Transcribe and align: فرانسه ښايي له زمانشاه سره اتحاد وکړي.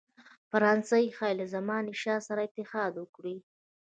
فرانسه 0.51 0.97
ښايي 1.17 1.37
له 1.39 1.45
زمانشاه 1.55 2.19
سره 2.27 2.41
اتحاد 2.47 2.93
وکړي. 2.97 3.35